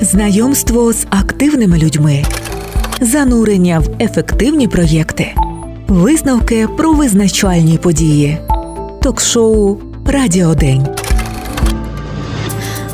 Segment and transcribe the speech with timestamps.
[0.00, 2.24] знайомство з активними людьми,
[3.00, 5.34] занурення в ефективні проєкти,
[5.88, 8.38] висновки про визначальні події,
[9.02, 10.86] ток-шоу Радіодень.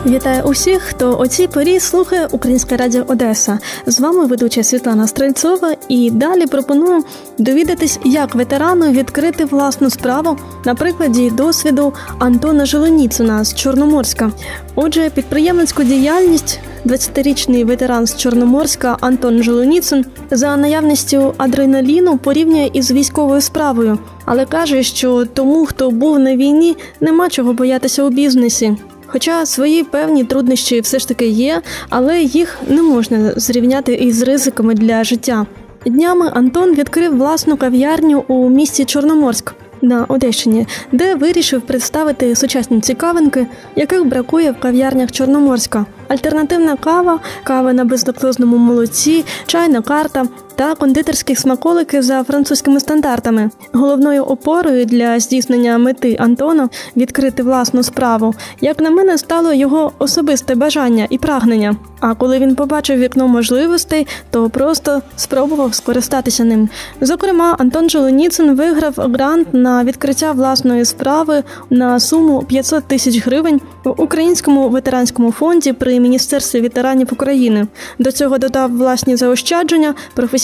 [0.06, 3.58] Вітаю усіх, хто о цій порі слухає Українське Радіо Одеса.
[3.86, 7.04] З вами ведуча Світлана Стрельцова, і далі пропоную
[7.38, 14.30] довідатись, як ветерану відкрити власну справу на прикладі досвіду Антона Желоніцина з Чорноморська.
[14.74, 23.40] Отже, підприємницьку діяльність 20-річний ветеран з Чорноморська Антон Желоніцин за наявністю адреналіну порівнює із військовою
[23.40, 28.76] справою, але каже, що тому, хто був на війні, нема чого боятися у бізнесі.
[29.06, 34.74] Хоча свої певні труднощі все ж таки є, але їх не можна зрівняти із ризиками
[34.74, 35.46] для життя.
[35.86, 39.54] Днями Антон відкрив власну кав'ярню у місті Чорноморськ
[39.86, 45.86] на Одещині, де вирішив представити сучасні цікавинки, яких бракує в кав'ярнях Чорноморська.
[46.08, 53.50] Альтернативна кава, кава на безлактозному молоці, чайна карта та кондитерські смаколики за французькими стандартами.
[53.72, 60.54] Головною опорою для здійснення мети Антона відкрити власну справу, як на мене, стало його особисте
[60.54, 61.76] бажання і прагнення.
[62.00, 66.68] А коли він побачив вікно можливостей, то просто спробував скористатися ним.
[67.00, 74.02] Зокрема, Антон Жолоніцин виграв грант на відкриття власної справи на суму 500 тисяч гривень в
[74.02, 77.66] українському ветеранському фонді при міністерстві ветеранів України.
[77.98, 79.94] До цього додав власні заощадження,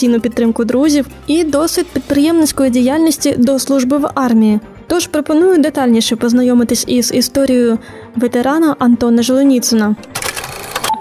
[0.02, 4.60] професійну підтримку друзів і досвід підприємницької діяльності до служби в армії.
[4.86, 7.78] Тож пропоную детальніше познайомитись із історією
[8.16, 9.96] ветерана Антона Желеніцина.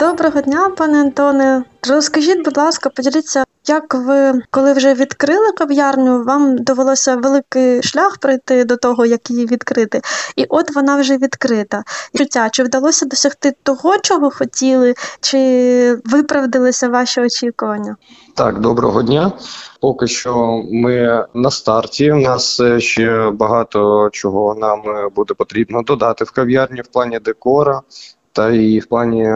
[0.02, 1.64] Доброго дня, пане Антоне.
[1.90, 8.64] Розкажіть, будь ласка, поділіться, як ви, коли вже відкрили кав'ярню, вам довелося великий шлях пройти
[8.64, 10.02] до того, як її відкрити,
[10.36, 11.84] і от вона вже відкрита.
[12.16, 17.96] Чуття, чи вдалося досягти того, чого хотіли, чи виправдалися ваші очікування?
[18.36, 19.32] Так, доброго дня.
[19.82, 22.12] Поки що ми на старті.
[22.12, 24.82] У нас ще багато чого нам
[25.16, 27.82] буде потрібно додати в кав'ярні в плані декора
[28.32, 29.34] та і в плані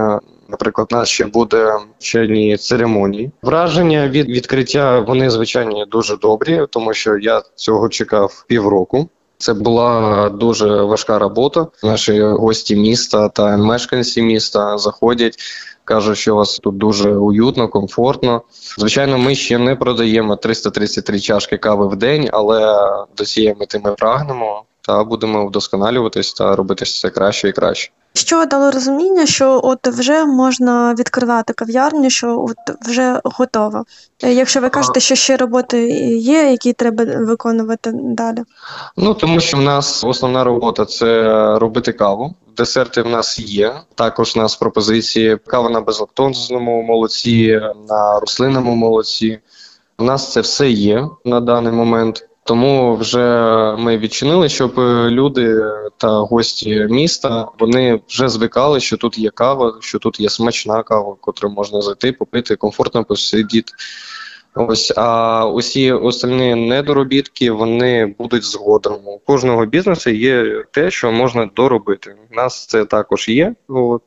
[0.50, 3.32] Наприклад, у нас ще буде вчені церемонії.
[3.42, 9.10] Враження від відкриття вони звичайно дуже добрі, тому що я цього чекав півроку.
[9.38, 11.68] Це була дуже важка робота.
[11.84, 15.38] Наші гості міста та мешканці міста заходять,
[15.84, 18.42] кажуть, що у вас тут дуже уютно, комфортно.
[18.78, 23.92] Звичайно, ми ще не продаємо 333 чашки кави в день, але до цієї мети ми
[23.92, 27.92] прагнемо та будемо вдосконалюватись та робити все краще і краще.
[28.16, 33.86] Що дало розуміння, що от вже можна відкривати кав'ярню, що от вже готово.
[34.24, 35.88] Е, якщо ви кажете, що ще роботи
[36.18, 38.44] є, які треба виконувати далі?
[38.98, 41.24] Ну тому що в нас основна робота це
[41.60, 42.36] робити каву.
[42.58, 43.74] Десерти в нас є.
[43.96, 49.40] Також у нас пропозиції кава на безлактозному молоці, на рослинному молоці.
[49.98, 52.28] У нас це все є на даний момент.
[52.46, 53.20] Тому вже
[53.78, 54.78] ми відчинили, щоб
[55.10, 55.62] люди
[55.98, 61.16] та гості міста вони вже звикали, що тут є кава, що тут є смачна кава,
[61.22, 63.72] котру можна зайти, попити, комфортно посидіти.
[64.56, 69.08] Ось а усі остальні недоробітки вони будуть згодом.
[69.08, 72.16] У кожного бізнесу є те, що можна доробити.
[72.32, 73.56] У нас це також є.
[73.68, 74.02] От.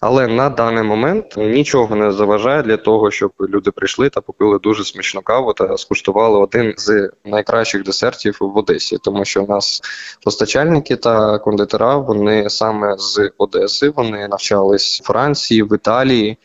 [0.00, 4.84] Але на даний момент нічого не заважає для того, щоб люди прийшли та попили дуже
[4.84, 9.82] смачну каву та скуштували один з найкращих десертів в Одесі, тому що у нас
[10.24, 16.38] постачальники та кондитера вони саме з Одеси, вони навчались в Франції, в Італії.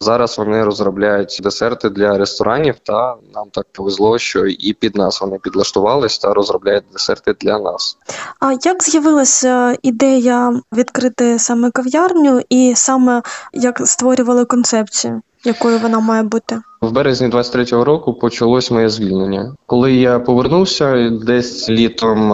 [0.00, 5.38] Зараз вони розробляють десерти для ресторанів, та нам так повезло, що і під нас вони
[5.38, 7.96] підлаштувались та розробляють десерти для нас.
[8.40, 13.22] А як з'явилася ідея відкрити саме кав'ярню, і саме
[13.52, 16.60] як створювали концепцію, якою вона має бути?
[16.80, 19.54] В березні 23-го року почалось моє звільнення.
[19.66, 22.32] Коли я повернувся, десь літом,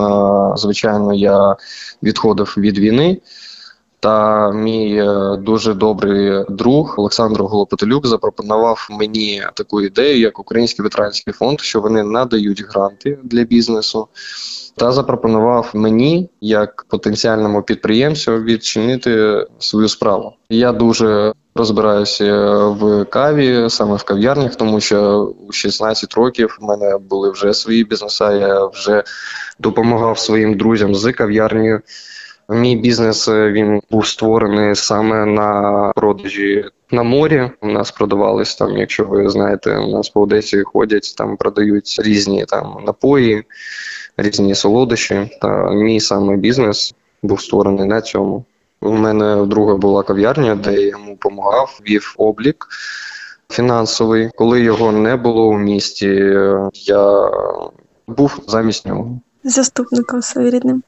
[0.57, 1.57] звичайно, я
[2.03, 3.21] відходив від війни.
[4.05, 11.33] Та мій е, дуже добрий друг Олександр Голопотелюк запропонував мені таку ідею, як Український ветеранський
[11.33, 14.09] фонд, що вони надають гранти для бізнесу,
[14.77, 20.33] та запропонував мені, як потенціальному підприємцю, відчинити свою справу.
[20.51, 26.99] Я дуже розбираюся в каві, саме в кав'ярнях, тому що у 16 років в мене
[26.99, 28.25] були вже свої бізнеси.
[28.25, 29.03] Я вже
[29.59, 31.81] допомагав своїм друзям з кав'ярнею.
[32.49, 37.51] Мій бізнес е, він був створений саме на продажі на морі.
[37.63, 42.45] У нас продавались там, якщо ви знаєте, у нас по Одесі ходять, там продають різні
[42.45, 43.45] там напої,
[44.17, 45.31] різні солодощі.
[45.41, 48.45] Та мій саме бізнес був створений на цьому.
[48.81, 52.67] У мене друга була кав'ярня, де я йому допомагав, вів облік
[53.51, 54.31] фінансовий.
[54.35, 56.37] Коли його не було у місті,
[56.73, 57.31] я
[58.07, 59.21] був замість нього.
[59.45, 60.83] Заступником своєрідним.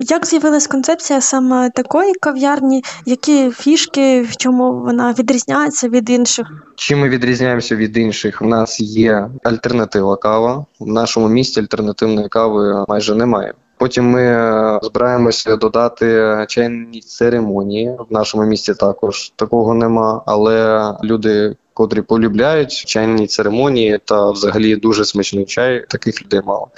[0.00, 2.84] Як з'явилась концепція саме такої кав'ярні?
[3.06, 6.46] Які фішки, в чому вона відрізняється від інших?
[6.76, 8.42] Чим ми відрізняємося від інших?
[8.42, 10.66] У нас є альтернатива кава.
[10.80, 13.54] В нашому місті альтернативної кави майже немає.
[13.78, 17.96] Потім ми збираємося додати чайні церемонії.
[18.10, 25.04] В нашому місті також такого нема, але люди котрі полюбляють чайні церемонії та взагалі дуже
[25.04, 25.84] смачний чай.
[25.88, 26.68] Таких людей мало.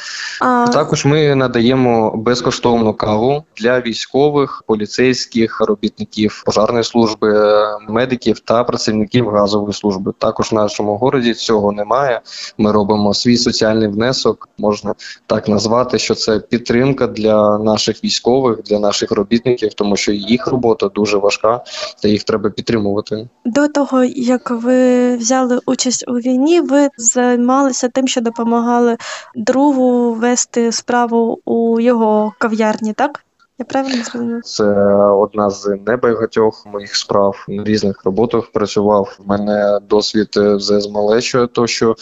[0.41, 0.67] А...
[0.73, 7.55] Також ми надаємо безкоштовну каву для військових, поліцейських робітників пожарної служби,
[7.89, 10.13] медиків та працівників газової служби.
[10.19, 12.21] Також в нашому городі цього немає.
[12.59, 14.95] Ми робимо свій соціальний внесок, можна
[15.27, 20.89] так назвати, що це підтримка для наших військових, для наших робітників, тому що їх робота
[20.89, 21.61] дуже важка,
[22.03, 23.29] та їх треба підтримувати.
[23.45, 28.97] До того як ви взяли участь у війні, ви займалися тим, що допомагали
[29.35, 33.25] другу вести справу у його кав'ярні, так?
[33.61, 34.43] Я правильно зрозумів?
[34.43, 34.65] Це
[34.95, 38.51] одна з небагатьох моїх справ на різних роботах.
[38.53, 41.97] Працював У мене досвід з малечою, то що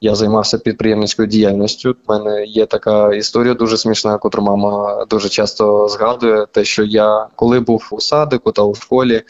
[0.00, 1.96] я займався підприємницькою діяльністю.
[2.08, 6.46] У мене є така історія дуже смішна, яку мама дуже часто згадує.
[6.52, 9.22] Те, що я коли був у садику та у школі,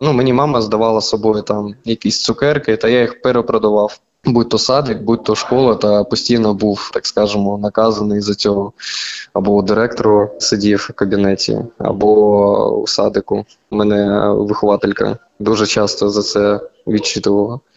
[0.00, 5.02] ну мені мама здавала собою там якісь цукерки, та я їх перепродавав будь то садик,
[5.02, 8.72] будь то школа, та постійно був, так скажемо, наказаний за цього.
[9.32, 13.46] Або у директору сидів в кабінеті, або у садику.
[13.70, 17.60] Мене вихователька дуже часто за це відчитувала.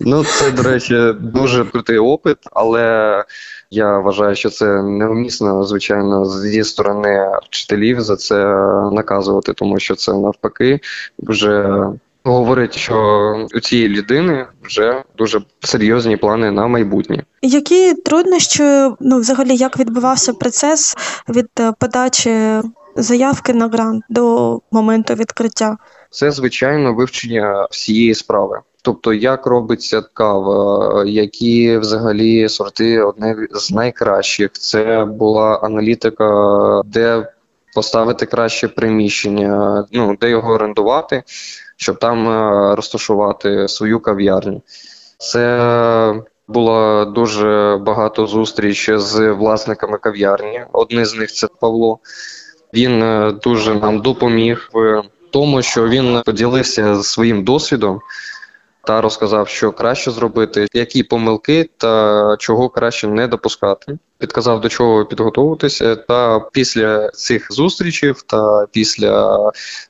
[0.00, 3.24] Ну, це, до речі, дуже крутий опит, але
[3.70, 8.36] я вважаю, що це невмісно, звичайно, зі сторони вчителів за це
[8.92, 10.80] наказувати, тому що це навпаки
[11.18, 11.84] вже
[12.30, 17.24] говорить, що у цієї людини вже дуже серйозні плани на майбутнє.
[17.42, 18.62] Які труднощі,
[19.00, 20.96] ну взагалі, як відбувався процес
[21.28, 22.60] від е, подачі
[22.96, 25.76] заявки на грант до моменту відкриття?
[26.10, 28.60] Це звичайно вивчення всієї справи.
[28.82, 34.52] Тобто, як робиться кава, які взагалі сорти одне з найкращих.
[34.52, 37.28] Це була аналітика, де
[37.74, 41.22] поставити краще приміщення, ну де його орендувати
[41.76, 44.62] щоб там е, розташувати свою кав'ярню.
[45.18, 50.64] Це було дуже багато зустріч з власниками кав'ярні.
[50.72, 51.98] Одне з них це Павло.
[52.74, 58.00] Він е, дуже нам допоміг в тому, що він поділився своїм досвідом
[58.86, 63.98] та розказав, що краще зробити, які помилки та чого краще не допускати.
[64.18, 65.96] Підказав до чого підготуватися.
[65.96, 69.38] Та після цих зустрічей та після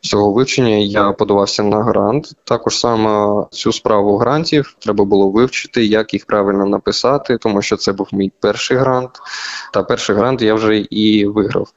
[0.00, 2.32] цього вивчення я подавався на грант.
[2.44, 7.92] Також саме цю справу грантів треба було вивчити, як їх правильно написати, тому що це
[7.92, 9.10] був мій перший грант.
[9.72, 11.68] Та перший грант я вже і виграв.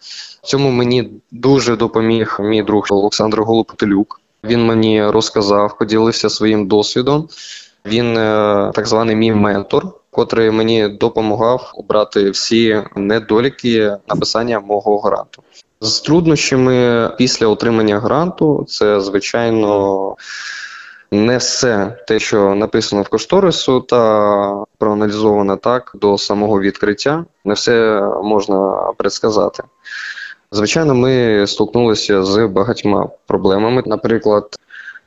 [0.43, 4.19] Цьому мені дуже допоміг мій друг Олександр Голопотелюк.
[4.43, 7.29] Він мені розказав, поділився своїм досвідом.
[7.85, 15.43] Він е, так званий мій ментор, котрий мені допомагав обрати всі недоліки написання мого гранту.
[15.81, 20.15] З труднощами після отримання гранту це звичайно
[21.11, 27.25] не все те, що написано в кошторису та проаналізовано так до самого відкриття.
[27.45, 29.63] Не все можна предсказати.
[30.51, 33.83] Звичайно, ми столкнулися з багатьма проблемами.
[33.85, 34.55] Наприклад,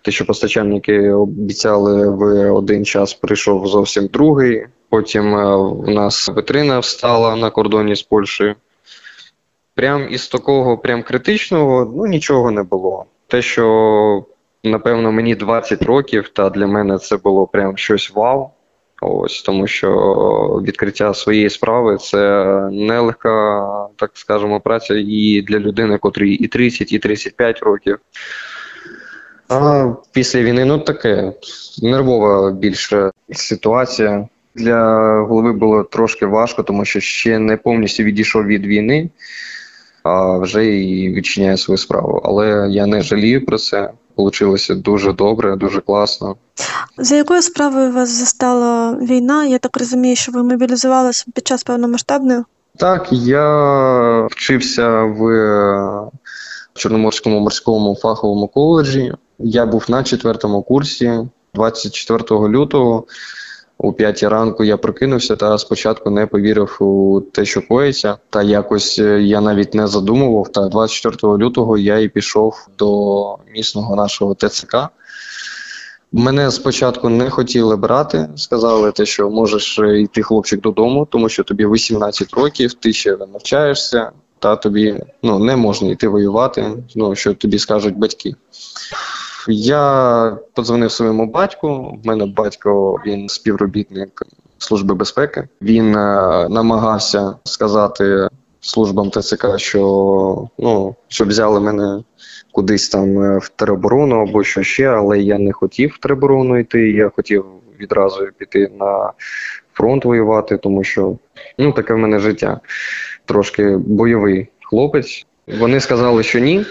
[0.03, 4.67] те, що постачальники обіцяли в один час, прийшов зовсім другий.
[4.89, 8.55] Потім е, у нас витрина встала на кордоні з Польщею.
[9.75, 13.05] Прям із такого прям критичного ну нічого не було.
[13.27, 14.25] Те, що
[14.65, 18.51] напевно мені 20 років, та для мене це було прям щось вау.
[19.03, 19.91] Ось тому, що
[20.67, 23.67] відкриття своєї справи це нелегка,
[23.97, 27.99] так скажемо, праця і для людини, котрій і 30, і 35 років.
[29.49, 31.33] А після війни ну таке
[31.83, 34.29] нервова більше ситуація.
[34.55, 39.11] Для голови було трошки важко, тому що ще не повністю відійшов від війни,
[40.03, 42.21] а вже і відчиняє свою справу.
[42.25, 43.91] Але я не жалію про це.
[44.15, 46.37] Получилося дуже добре, дуже класно.
[46.99, 49.47] За якою справою вас застала війна?
[49.47, 52.43] Я так розумію, що ви мобілізувалися під час повномасштабної?
[52.77, 56.11] Так, я вчився в
[56.75, 59.13] Чорноморському морському фаховому коледжі.
[59.39, 61.13] Я був на четвертому курсі
[61.55, 63.05] 24 лютого.
[63.79, 68.17] У п'ятій ранку я прокинувся та спочатку не повірив у те, що коїться.
[68.31, 70.53] Та якось е, я навіть не задумував.
[70.53, 74.77] Та 24 лютого я і пішов до місного нашого ТЦК.
[76.13, 81.45] Мене спочатку не хотіли брати, сказали, те, що можеш е, йти хлопчик додому, тому що
[81.45, 87.35] тобі 18 років, ти ще навчаєшся, та тобі ну, не можна йти воювати, ну що
[87.35, 88.35] тобі скажуть батьки.
[89.49, 91.99] Я подзвонив своєму батьку.
[92.05, 94.23] В мене батько він співробітник
[94.59, 95.49] Служби безпеки.
[95.63, 98.29] Він е, намагався сказати
[98.61, 102.03] службам ТЦК, що ну щоб взяли мене
[102.53, 106.91] кудись там е, в тероборону або що ще, але я не хотів в тероборону йти.
[106.91, 107.45] Я хотів
[107.81, 109.13] відразу піти на
[109.73, 111.17] фронт воювати, тому що
[111.59, 112.61] ну таке в мене життя.
[113.25, 115.27] Трошки бойовий хлопець.
[115.47, 116.65] Вони сказали, що ні.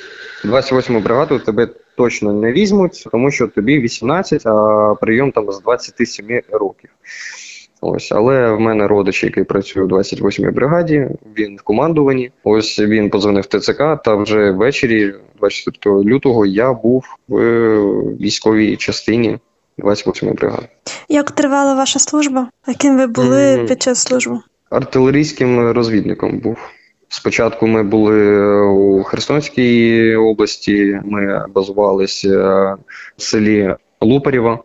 [0.46, 6.42] 28-му бригаду тебе точно не візьмуть, тому що тобі 18, а прийом там з 27
[6.52, 6.90] років.
[7.82, 12.32] Ось, але в мене родич, який працює у 28-й бригаді, він в командуванні.
[12.44, 17.38] Ось він позвонив в ТЦК, та вже ввечері, 24 лютого, я був в
[18.18, 19.38] військовій частині
[19.80, 20.68] 28-ї бригади.
[21.10, 22.48] Як тривала ваша служба?
[22.68, 23.68] Яким ви були Мгм.
[23.68, 24.40] під час служби?
[24.70, 26.58] Артилерійським розвідником був.
[27.14, 32.38] Спочатку ми були у Херсонській області, ми базувалися
[33.18, 34.60] в селі Лупарєва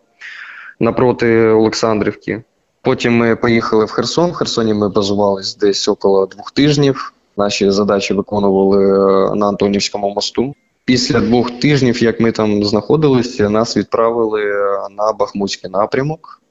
[0.80, 2.42] напроти Олександрівки.
[2.82, 4.30] Потім ми поїхали в Херсон.
[4.30, 7.12] В Херсоні ми базувались десь около двох тижнів.
[7.36, 10.54] Наші задачі виконували е, на Антонівському мосту.
[10.84, 14.44] Після двох тижнів, як ми там знаходилися, нас відправили
[14.90, 16.42] на Бахмутський напрямок.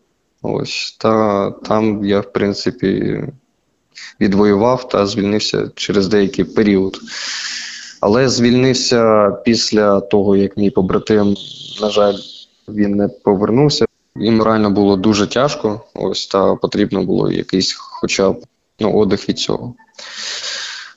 [0.41, 3.23] Ось та там я, в принципі,
[4.21, 6.99] відвоював та звільнився через деякий період.
[8.01, 11.35] Але звільнився після того, як мій побратим,
[11.81, 12.17] на жаль,
[12.67, 13.85] він не повернувся.
[14.15, 15.81] І морально було дуже тяжко.
[15.93, 18.43] Ось та потрібно було якийсь, хоча б
[18.79, 19.73] ну, отдих від цього.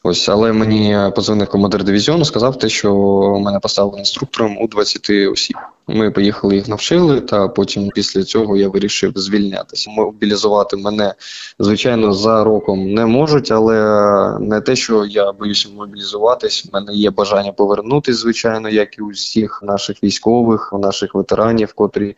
[0.02, 2.94] Ось, але мені позвонив командир дивізіону, сказав те, що
[3.40, 5.56] мене поставили інструктором у 20 осіб.
[5.90, 9.90] Ми поїхали їх навчили, та потім після цього я вирішив звільнятися.
[9.90, 11.14] Мобілізувати мене,
[11.58, 16.66] звичайно, за роком не можуть, але не те, що я боюся мобілізуватись.
[16.66, 22.16] У мене є бажання повернутися, звичайно, як і у всіх наших військових, наших ветеранів, котрі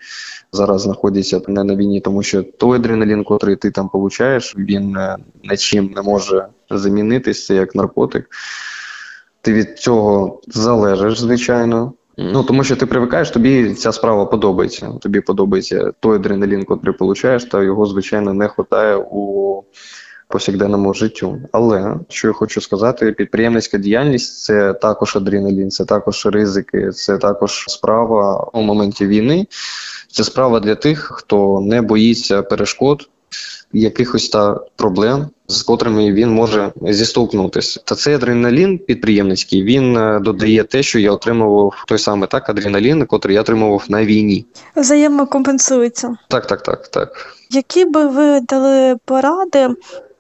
[0.53, 5.17] зараз знаходяться не на війні, тому що той адреналін, котрий ти там получаєш, він е,
[5.45, 8.31] нічим не може замінитись, це як наркотик.
[9.43, 11.93] Ти від цього залежиш, звичайно.
[12.23, 14.93] Ну, тому що ти привикаєш, тобі ця справа подобається.
[15.01, 19.63] Тобі подобається той адреналін, котрий получаєш, та його, звичайно, не вистачає у
[20.29, 21.39] повсякденному життю.
[21.53, 27.65] Але що я хочу сказати, підприємницька діяльність це також адреналін, це також ризики, це також
[27.69, 29.47] справа у моменті війни.
[30.13, 33.09] Це справа для тих, хто не боїться перешкод,
[33.73, 37.81] якихось та проблем, з котрими він може зістолкнутися.
[37.85, 43.07] Та цей адреналін підприємницький він е, додає те, що я отримував той самий так адреналін,
[43.07, 44.47] котрий я отримував на війні.
[44.77, 46.17] Взаємокомпенсується.
[46.29, 47.37] Так, так, так, так.
[47.51, 49.69] Які би ви дали поради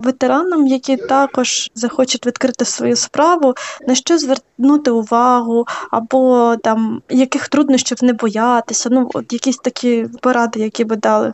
[0.00, 3.54] ветеранам, які також захочуть відкрити свою справу,
[3.88, 8.88] на що звернути увагу, або там яких труднощів не боятися?
[8.92, 11.32] Ну, от якісь такі поради, які би дали,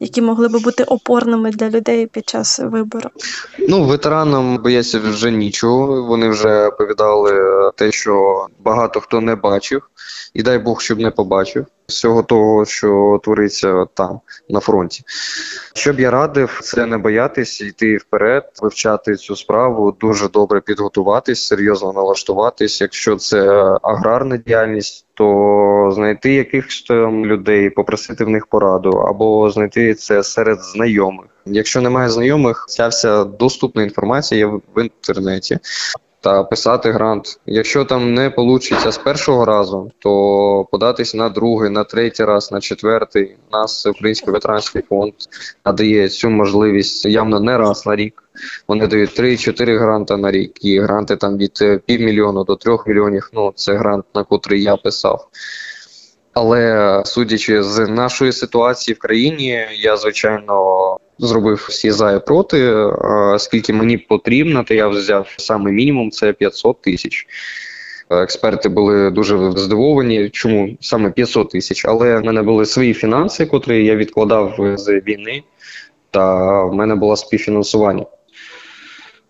[0.00, 3.10] які могли би бути опорними для людей під час вибору.
[3.68, 6.02] Ну, ветеранам бояться вже нічого.
[6.02, 7.32] Вони вже повідали
[7.76, 9.82] те, що багато хто не бачив,
[10.34, 15.02] і дай Бог, щоб не побачив всього того, що твориться там на фронті.
[15.74, 21.46] Що б я радив, це не боятись, йти вперед, вивчати цю справу, дуже добре підготуватись,
[21.46, 22.80] серйозно налаштуватись.
[22.80, 23.50] Якщо це
[23.82, 30.60] аграрна діяльність, то знайти якихось там людей, попросити в них пораду, або знайти це серед
[30.60, 31.26] знайомих.
[31.46, 35.58] Якщо немає знайомих, ця вся доступна інформація є в інтернеті.
[36.22, 37.40] Та писати грант.
[37.46, 42.60] Якщо там не вийде з першого разу, то податись на другий, на третій раз, на
[42.60, 43.36] четвертий.
[43.50, 45.12] У нас Український ветеранський фонд
[45.66, 48.24] надає цю можливість явно не раз на рік.
[48.68, 53.30] Вони дають 3-4 гранти на рік, і гранти там від е, півмільйона до трьох мільйонів.
[53.32, 55.28] Ну це грант, на котрий я писав.
[56.32, 62.86] Але судячи з нашої ситуації в країні, я звичайно зробив всі за і проти.
[63.38, 67.26] Скільки мені потрібно, то я взяв саме мінімум це 500 тисяч.
[68.10, 71.84] Експерти були дуже здивовані, чому саме 500 тисяч.
[71.84, 75.42] Але в мене були свої фінанси, котрі я відкладав з війни,
[76.10, 78.06] та в мене було співфінансування.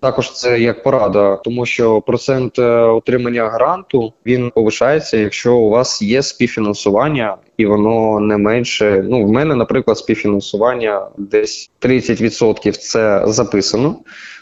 [0.00, 6.02] Також це як порада, тому що процент е, отримання гранту він повишається, якщо у вас
[6.02, 9.04] є співфінансування, і воно не менше.
[9.09, 13.97] Ну, в мене, наприклад, співфінансування десь 30% це записано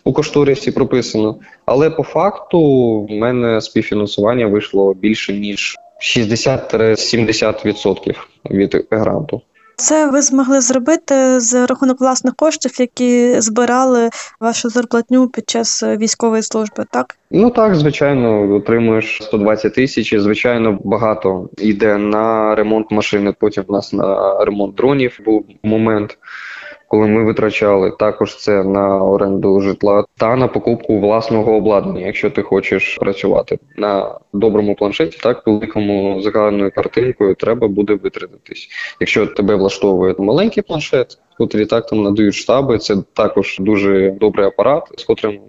[0.04, 1.38] у кошторисі прописано.
[1.66, 2.60] Але по факту
[3.02, 8.14] в мене співфінансування вийшло більше ніж 60-70%
[8.50, 9.40] від гранту.
[9.80, 16.42] Це ви змогли зробити з рахунок власних коштів, які збирали вашу зарплатню під час військової
[16.42, 17.16] служби, так?
[17.30, 20.14] Ну так, звичайно, отримуєш 120 тисяч.
[20.20, 23.34] Звичайно, багато йде на ремонт машини.
[23.40, 26.18] Потім в нас на ремонт дронів був момент
[26.88, 32.42] коли ми витрачали також це на оренду житла та на покупку власного обладнання, якщо ти
[32.42, 38.68] хочеш працювати на доброму планшеті, так великому загальною картинкою треба буде витратитись.
[39.00, 44.84] Якщо тебе влаштовує маленький планшет, котрі так там надають штаби, це також дуже добрий апарат,
[44.96, 45.40] з котрим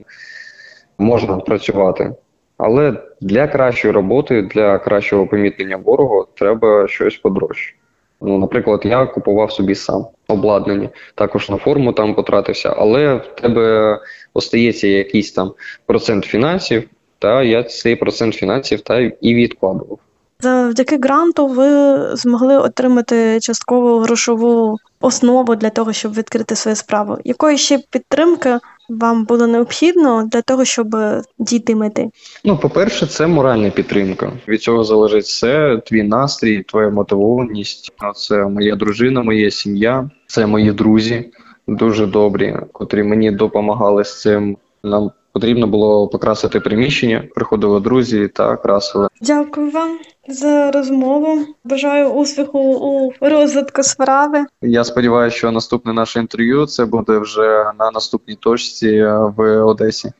[0.97, 2.15] можна працювати.
[2.57, 7.75] Але для кращої роботи, для кращого помітнення ворога треба щось подорожче.
[8.21, 13.99] Ну, наприклад, я купував собі сам обладнання, також на форму там потратився, але в тебе
[14.33, 15.53] остається якийсь там
[15.85, 16.83] процент фінансів,
[17.19, 19.99] та я цей процент фінансів та і відкладував.
[20.41, 27.17] Завдяки гранту ви змогли отримати часткову грошову основу для того, щоб відкрити свою справу.
[27.23, 28.59] Якої ще підтримки
[28.89, 30.95] вам було необхідно для того, щоб
[31.39, 32.09] дійти мети?
[32.43, 34.31] Ну, по-перше, це моральна підтримка.
[34.47, 37.91] Від цього залежить все, твій настрій, твоя мотивованість.
[38.15, 41.31] Це моя дружина, моя сім'я, це мої друзі
[41.69, 44.57] дуже добрі, котрі мені допомагали з цим.
[44.83, 47.23] Нам потрібно було покрасити приміщення.
[47.35, 49.07] Приходили друзі та красили.
[49.21, 51.45] Дякую вам за розмову.
[51.63, 54.45] Бажаю успіху у розвитку справи.
[54.61, 59.03] Я сподіваюся, що наступне наше інтерв'ю це буде вже на наступній точці
[59.37, 60.11] в Одесі.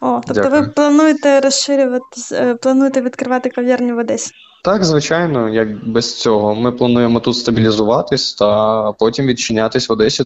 [0.00, 0.62] О, тобто Дякую.
[0.62, 4.32] ви плануєте розширювати, е, плануєте відкривати кав'ярню в Одесі?
[4.64, 6.54] Так, звичайно, як без цього.
[6.54, 10.24] Ми плануємо тут стабілізуватись та потім відчинятись в Одесі.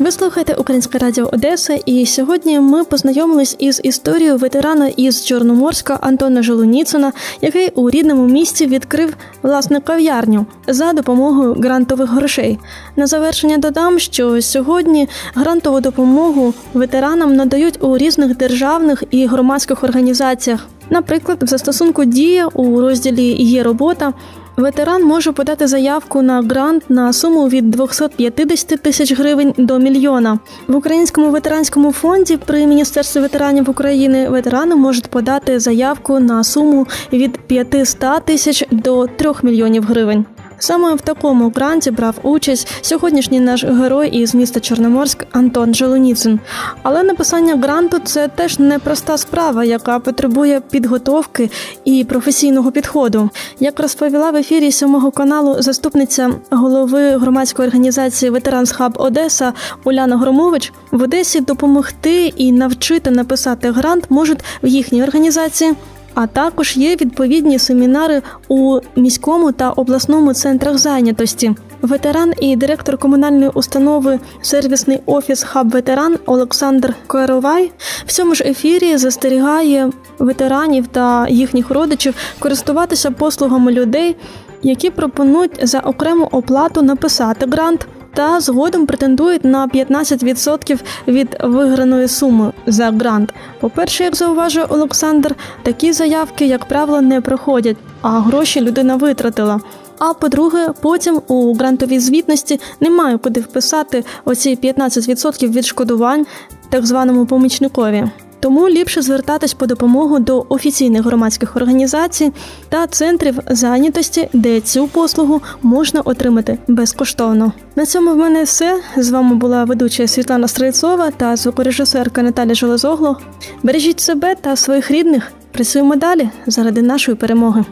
[0.00, 6.42] Ви слухаєте Українське Радіо Одеса, і сьогодні ми познайомились із історією ветерана із Чорноморська Антона
[6.42, 12.58] Желуніцина, який у рідному місті відкрив власне кав'ярню за допомогою грантових грошей.
[12.96, 20.66] На завершення додам, що сьогодні грантову допомогу ветеранам надають у різних державних і громадських організаціях.
[20.90, 24.12] Наприклад, в застосунку Дія у розділі Є робота
[24.56, 30.38] Ветеран може подати заявку на грант на суму від 250 тисяч гривень до мільйона.
[30.68, 37.38] В українському ветеранському фонді при міністерстві ветеранів України ветерани можуть подати заявку на суму від
[37.38, 40.24] 500 тисяч до 3 мільйонів гривень.
[40.62, 46.40] Саме в такому гранті брав участь сьогоднішній наш герой із міста Чорноморськ Антон Желоніцин.
[46.82, 51.50] Але написання гранту це теж непроста справа, яка потребує підготовки
[51.84, 53.30] і професійного підходу.
[53.60, 59.52] Як розповіла в ефірі сьомого каналу заступниця голови громадської організації Ветеранс Хаб Одеса
[59.84, 65.74] Уляна Громович, в Одесі допомогти і навчити написати грант можуть в їхній організації
[66.22, 71.54] а також є відповідні семінари у міському та обласному центрах зайнятості.
[71.82, 77.72] Ветеран і директор комунальної установи сервісний офіс Хаб Ветеран Олександр Коровай
[78.06, 84.16] в цьому ж ефірі застерігає ветеранів та їхніх родичів користуватися послугами людей,
[84.62, 92.52] які пропонують за окрему оплату написати грант та згодом претендують на 15% від виграної суми
[92.66, 93.34] за грант.
[93.60, 99.60] По-перше, як зауважує Олександр, такі заявки, як правило, не проходять, а гроші людина витратила.
[99.98, 106.26] А по-друге, потім у грантовій звітності немає куди вписати оці 15% відшкодувань
[106.70, 108.10] так званому помічникові.
[108.40, 112.32] Тому ліпше звертатись по допомогу до офіційних громадських організацій
[112.68, 117.52] та центрів зайнятості, де цю послугу можна отримати безкоштовно.
[117.76, 123.16] На цьому в мене все з вами була ведуча Світлана Стрельцова та звукорежисерка Наталя Железогло.
[123.62, 125.32] Бережіть себе та своїх рідних.
[125.52, 127.64] Працюємо далі заради нашої перемоги.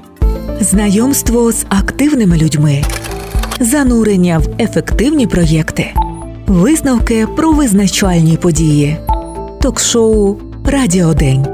[0.61, 2.83] Знайомство з активними людьми,
[3.61, 5.95] занурення в ефективні проєкти,
[6.47, 8.97] висновки про визначальні події,
[9.61, 10.37] ток-шоу
[10.71, 11.47] Радіо День.